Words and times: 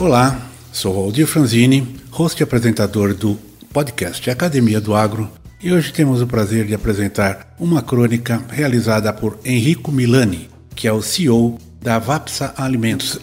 Olá, 0.00 0.40
sou 0.72 0.94
Waldir 0.94 1.26
Franzini, 1.26 1.96
host 2.12 2.40
e 2.40 2.44
apresentador 2.44 3.12
do 3.14 3.36
podcast 3.72 4.30
Academia 4.30 4.80
do 4.80 4.94
Agro, 4.94 5.28
e 5.60 5.72
hoje 5.72 5.92
temos 5.92 6.22
o 6.22 6.26
prazer 6.26 6.66
de 6.66 6.74
apresentar 6.74 7.52
uma 7.58 7.82
crônica 7.82 8.40
realizada 8.48 9.12
por 9.12 9.40
Henrico 9.44 9.90
Milani, 9.90 10.48
que 10.76 10.86
é 10.86 10.92
o 10.92 11.02
CEO 11.02 11.58
da 11.82 11.98
Vapsa 11.98 12.54
Alimentos. 12.56 13.18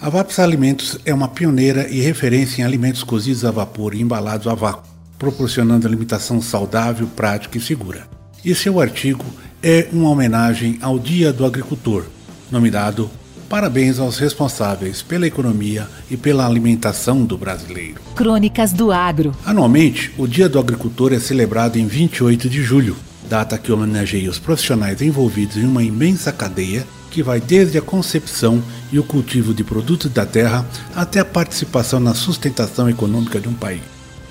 A 0.00 0.08
Vapsa 0.08 0.44
Alimentos 0.44 0.96
é 1.04 1.12
uma 1.12 1.26
pioneira 1.26 1.88
e 1.88 2.00
referência 2.00 2.62
em 2.62 2.64
alimentos 2.64 3.02
cozidos 3.02 3.44
a 3.44 3.50
vapor 3.50 3.92
e 3.92 4.00
embalados 4.00 4.46
a 4.46 4.54
vácuo, 4.54 4.88
proporcionando 5.18 5.88
alimentação 5.88 6.40
saudável, 6.40 7.08
prática 7.16 7.58
e 7.58 7.60
segura. 7.60 8.06
E 8.44 8.54
seu 8.54 8.80
artigo 8.80 9.24
é 9.60 9.88
uma 9.92 10.10
homenagem 10.10 10.78
ao 10.82 11.00
Dia 11.00 11.32
do 11.32 11.44
Agricultor, 11.44 12.04
nominado 12.48 13.10
Parabéns 13.52 13.98
aos 13.98 14.18
responsáveis 14.18 15.02
pela 15.02 15.26
economia 15.26 15.86
e 16.10 16.16
pela 16.16 16.46
alimentação 16.46 17.22
do 17.22 17.36
brasileiro. 17.36 18.00
Crônicas 18.16 18.72
do 18.72 18.90
Agro. 18.90 19.36
Anualmente, 19.44 20.10
o 20.16 20.26
Dia 20.26 20.48
do 20.48 20.58
Agricultor 20.58 21.12
é 21.12 21.18
celebrado 21.18 21.78
em 21.78 21.86
28 21.86 22.48
de 22.48 22.62
julho, 22.62 22.96
data 23.28 23.58
que 23.58 23.70
homenageia 23.70 24.30
os 24.30 24.38
profissionais 24.38 25.02
envolvidos 25.02 25.58
em 25.58 25.66
uma 25.66 25.82
imensa 25.82 26.32
cadeia 26.32 26.86
que 27.10 27.22
vai 27.22 27.42
desde 27.42 27.76
a 27.76 27.82
concepção 27.82 28.62
e 28.90 28.98
o 28.98 29.04
cultivo 29.04 29.52
de 29.52 29.62
produtos 29.62 30.10
da 30.10 30.24
terra 30.24 30.66
até 30.96 31.20
a 31.20 31.24
participação 31.24 32.00
na 32.00 32.14
sustentação 32.14 32.88
econômica 32.88 33.38
de 33.38 33.50
um 33.50 33.54
país. 33.54 33.82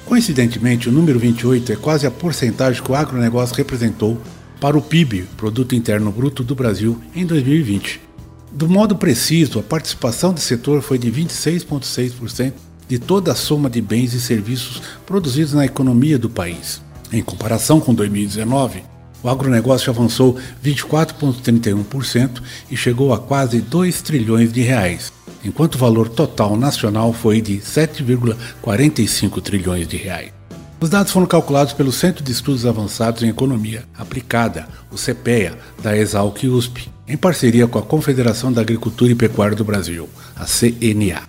Coincidentemente, 0.04 0.90
o 0.90 0.92
número 0.92 1.20
28 1.20 1.74
é 1.74 1.76
quase 1.76 2.08
a 2.08 2.12
porcentagem 2.12 2.82
que 2.82 2.92
o 2.92 2.96
agronegócio 2.96 3.56
representou 3.56 4.20
para 4.60 4.76
o 4.76 4.82
PIB, 4.82 5.28
Produto 5.38 5.76
Interno 5.76 6.12
Bruto 6.12 6.44
do 6.44 6.56
Brasil, 6.56 7.00
em 7.16 7.24
2020. 7.24 8.10
Do 8.52 8.68
modo 8.68 8.98
preciso, 8.98 9.60
a 9.60 9.64
participação 9.64 10.34
do 10.34 10.42
setor 10.42 10.82
foi 10.82 10.98
de 10.98 11.10
26,6% 11.10 12.54
de 12.88 13.00
toda 13.00 13.32
a 13.32 13.36
soma 13.36 13.70
de 13.70 13.82
bens 13.82 14.14
e 14.14 14.20
serviços 14.20 14.82
produzidos 15.06 15.54
na 15.54 15.66
economia 15.66 16.20
do 16.20 16.30
país. 16.30 16.82
Em 17.14 17.22
comparação 17.22 17.80
com 17.80 17.94
2019, 17.94 18.84
o 19.24 19.30
agronegócio 19.30 19.90
avançou 19.90 20.38
24,31% 20.64 22.42
e 22.70 22.76
chegou 22.76 23.14
a 23.14 23.20
quase 23.20 23.62
2 23.62 24.02
trilhões 24.02 24.52
de 24.52 24.62
reais, 24.62 25.14
enquanto 25.46 25.76
o 25.76 25.80
valor 25.80 26.10
total 26.10 26.58
nacional 26.58 27.14
foi 27.14 27.40
de 27.40 27.60
7,45 27.60 29.42
trilhões 29.42 29.88
de 29.88 29.96
reais. 29.96 30.34
Os 30.82 30.90
dados 30.90 31.14
foram 31.14 31.28
calculados 31.28 31.74
pelo 31.74 31.92
Centro 31.92 32.24
de 32.24 32.32
Estudos 32.32 32.66
Avançados 32.66 33.24
em 33.24 33.30
Economia 33.30 33.86
Aplicada, 33.98 34.68
o 34.92 34.96
CPEA, 34.96 35.58
da 35.82 35.96
Exalc 35.96 36.44
USP, 36.44 36.90
em 37.12 37.18
parceria 37.18 37.68
com 37.68 37.78
a 37.78 37.82
Confederação 37.82 38.54
da 38.54 38.62
Agricultura 38.62 39.12
e 39.12 39.16
Pecuária 39.16 39.56
do 39.56 39.66
Brasil, 39.66 40.08
a 40.34 40.46
CNA. 40.46 41.24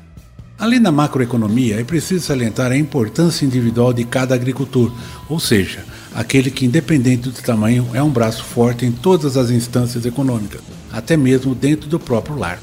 Além 0.56 0.80
da 0.80 0.92
macroeconomia, 0.92 1.80
é 1.80 1.82
preciso 1.82 2.24
salientar 2.24 2.70
a 2.70 2.76
importância 2.76 3.44
individual 3.44 3.92
de 3.92 4.04
cada 4.04 4.32
agricultor, 4.32 4.92
ou 5.28 5.40
seja, 5.40 5.84
aquele 6.14 6.52
que, 6.52 6.64
independente 6.64 7.28
do 7.28 7.42
tamanho, 7.42 7.88
é 7.94 8.00
um 8.00 8.10
braço 8.10 8.44
forte 8.44 8.86
em 8.86 8.92
todas 8.92 9.36
as 9.36 9.50
instâncias 9.50 10.06
econômicas, 10.06 10.60
até 10.92 11.16
mesmo 11.16 11.52
dentro 11.52 11.88
do 11.88 11.98
próprio 11.98 12.38
lar. 12.38 12.60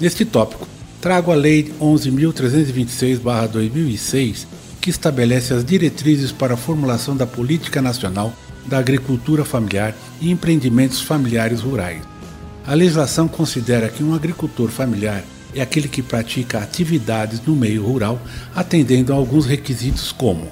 Neste 0.00 0.24
tópico, 0.24 0.66
trago 1.00 1.30
a 1.30 1.36
Lei 1.36 1.72
11.326-2006, 1.80 4.44
que 4.80 4.90
estabelece 4.90 5.54
as 5.54 5.64
diretrizes 5.64 6.32
para 6.32 6.54
a 6.54 6.56
formulação 6.56 7.16
da 7.16 7.28
Política 7.28 7.80
Nacional 7.80 8.32
da 8.66 8.78
Agricultura 8.78 9.44
Familiar 9.44 9.94
e 10.20 10.32
Empreendimentos 10.32 11.00
Familiares 11.00 11.60
Rurais. 11.60 12.15
A 12.66 12.74
legislação 12.74 13.28
considera 13.28 13.88
que 13.88 14.02
um 14.02 14.12
agricultor 14.12 14.68
familiar 14.68 15.22
é 15.54 15.62
aquele 15.62 15.86
que 15.86 16.02
pratica 16.02 16.58
atividades 16.58 17.40
no 17.46 17.54
meio 17.54 17.84
rural, 17.84 18.20
atendendo 18.54 19.12
a 19.12 19.16
alguns 19.16 19.46
requisitos 19.46 20.10
como 20.10 20.48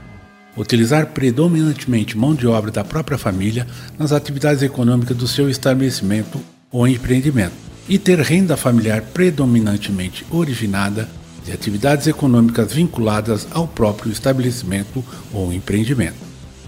utilizar 0.56 1.08
predominantemente 1.08 2.16
mão 2.16 2.32
de 2.32 2.46
obra 2.46 2.70
da 2.70 2.84
própria 2.84 3.18
família 3.18 3.66
nas 3.98 4.12
atividades 4.12 4.62
econômicas 4.62 5.16
do 5.16 5.26
seu 5.26 5.50
estabelecimento 5.50 6.40
ou 6.70 6.86
empreendimento, 6.86 7.54
e 7.88 7.98
ter 7.98 8.20
renda 8.20 8.56
familiar 8.56 9.02
predominantemente 9.02 10.24
originada 10.30 11.08
de 11.44 11.52
atividades 11.52 12.06
econômicas 12.06 12.72
vinculadas 12.72 13.46
ao 13.50 13.66
próprio 13.66 14.12
estabelecimento 14.12 15.04
ou 15.32 15.52
empreendimento. 15.52 16.16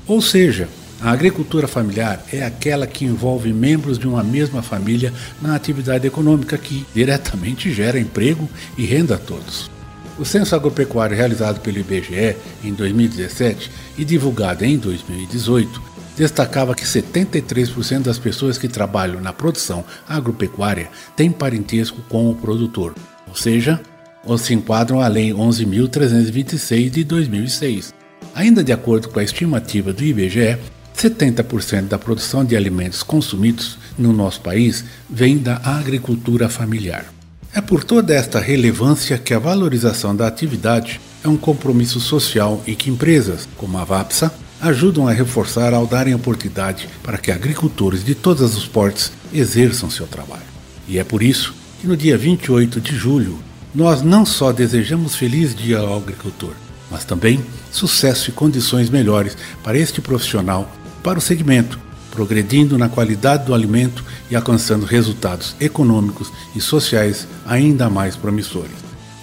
Ou 0.06 0.20
seja, 0.20 0.68
a 1.00 1.10
agricultura 1.10 1.68
familiar 1.68 2.24
é 2.32 2.42
aquela 2.42 2.86
que 2.86 3.04
envolve 3.04 3.52
membros 3.52 3.98
de 3.98 4.08
uma 4.08 4.24
mesma 4.24 4.62
família 4.62 5.12
na 5.42 5.54
atividade 5.54 6.06
econômica 6.06 6.56
que 6.56 6.86
diretamente 6.94 7.72
gera 7.72 8.00
emprego 8.00 8.48
e 8.78 8.84
renda 8.86 9.16
a 9.16 9.18
todos. 9.18 9.70
O 10.18 10.24
censo 10.24 10.54
agropecuário 10.54 11.16
realizado 11.16 11.60
pelo 11.60 11.78
IBGE 11.78 12.36
em 12.64 12.72
2017 12.72 13.70
e 13.98 14.04
divulgado 14.04 14.64
em 14.64 14.78
2018 14.78 15.82
destacava 16.16 16.74
que 16.74 16.84
73% 16.84 18.02
das 18.02 18.18
pessoas 18.18 18.56
que 18.56 18.66
trabalham 18.66 19.20
na 19.20 19.34
produção 19.34 19.84
agropecuária 20.08 20.88
têm 21.14 21.30
parentesco 21.30 22.00
com 22.08 22.30
o 22.30 22.34
produtor, 22.34 22.94
ou 23.28 23.34
seja, 23.34 23.78
ou 24.24 24.38
se 24.38 24.54
enquadram 24.54 25.00
à 25.02 25.08
Lei 25.08 25.30
11.326 25.30 26.88
de 26.88 27.04
2006. 27.04 27.94
Ainda 28.34 28.64
de 28.64 28.72
acordo 28.72 29.10
com 29.10 29.18
a 29.18 29.22
estimativa 29.22 29.92
do 29.92 30.02
IBGE, 30.02 30.58
70% 30.96 31.88
da 31.88 31.98
produção 31.98 32.44
de 32.44 32.56
alimentos 32.56 33.02
consumidos 33.02 33.78
no 33.98 34.12
nosso 34.12 34.40
país 34.40 34.84
vem 35.08 35.36
da 35.36 35.56
agricultura 35.62 36.48
familiar. 36.48 37.04
É 37.52 37.60
por 37.60 37.84
toda 37.84 38.14
esta 38.14 38.40
relevância 38.40 39.18
que 39.18 39.34
a 39.34 39.38
valorização 39.38 40.16
da 40.16 40.26
atividade 40.26 41.00
é 41.22 41.28
um 41.28 41.36
compromisso 41.36 42.00
social 42.00 42.62
e 42.66 42.74
que 42.74 42.90
empresas, 42.90 43.48
como 43.56 43.78
a 43.78 43.84
VAPSA, 43.84 44.32
ajudam 44.60 45.06
a 45.06 45.12
reforçar 45.12 45.74
ao 45.74 45.86
darem 45.86 46.14
oportunidade 46.14 46.88
para 47.02 47.18
que 47.18 47.30
agricultores 47.30 48.04
de 48.04 48.14
todos 48.14 48.56
os 48.56 48.66
portes 48.66 49.12
exerçam 49.32 49.90
seu 49.90 50.06
trabalho. 50.06 50.42
E 50.88 50.98
é 50.98 51.04
por 51.04 51.22
isso 51.22 51.54
que 51.80 51.86
no 51.86 51.96
dia 51.96 52.16
28 52.16 52.80
de 52.80 52.96
julho 52.96 53.38
nós 53.74 54.02
não 54.02 54.24
só 54.24 54.52
desejamos 54.52 55.14
feliz 55.14 55.54
dia 55.54 55.78
ao 55.78 55.98
agricultor, 55.98 56.52
mas 56.90 57.04
também 57.04 57.44
sucesso 57.70 58.30
e 58.30 58.32
condições 58.32 58.88
melhores 58.88 59.36
para 59.62 59.76
este 59.76 60.00
profissional, 60.00 60.70
para 61.06 61.20
o 61.20 61.22
segmento, 61.22 61.78
progredindo 62.10 62.76
na 62.76 62.88
qualidade 62.88 63.46
do 63.46 63.54
alimento 63.54 64.04
e 64.28 64.34
alcançando 64.34 64.84
resultados 64.84 65.54
econômicos 65.60 66.32
e 66.52 66.60
sociais 66.60 67.28
ainda 67.46 67.88
mais 67.88 68.16
promissores. 68.16 68.74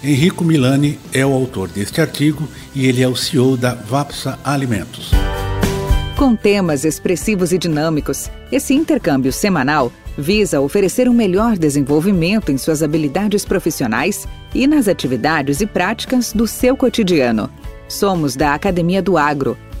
Henrico 0.02 0.42
Milani 0.44 0.98
é 1.12 1.26
o 1.26 1.34
autor 1.34 1.68
deste 1.68 2.00
artigo 2.00 2.48
e 2.74 2.86
ele 2.86 3.02
é 3.02 3.06
o 3.06 3.14
CEO 3.14 3.54
da 3.58 3.74
Vapsa 3.74 4.38
Alimentos. 4.42 5.10
Com 6.16 6.34
temas 6.34 6.86
expressivos 6.86 7.52
e 7.52 7.58
dinâmicos, 7.58 8.30
esse 8.50 8.72
intercâmbio 8.72 9.30
semanal 9.30 9.92
visa 10.16 10.62
oferecer 10.62 11.06
um 11.06 11.12
melhor 11.12 11.58
desenvolvimento 11.58 12.50
em 12.50 12.56
suas 12.56 12.82
habilidades 12.82 13.44
profissionais 13.44 14.26
e 14.54 14.66
nas 14.66 14.88
atividades 14.88 15.60
e 15.60 15.66
práticas 15.66 16.32
do 16.32 16.46
seu 16.46 16.78
cotidiano. 16.78 17.50
Somos 17.86 18.36
da 18.36 18.54
Academia 18.54 19.02
do 19.02 19.18
Agro, 19.18 19.54